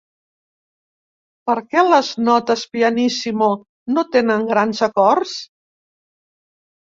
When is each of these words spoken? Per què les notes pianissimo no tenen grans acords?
Per 1.49 1.55
què 1.73 1.81
les 1.87 2.07
notes 2.29 2.63
pianissimo 2.77 3.49
no 3.97 4.05
tenen 4.15 4.47
grans 4.53 4.81
acords? 4.87 5.35